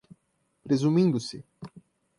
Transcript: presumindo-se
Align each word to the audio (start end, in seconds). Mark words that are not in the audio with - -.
presumindo-se 0.63 1.37